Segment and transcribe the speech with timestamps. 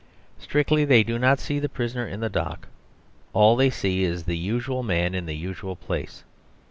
[0.39, 2.67] Strictly they do not see the prisoner in the dock;
[3.33, 6.23] all they see is the usual man in the usual place.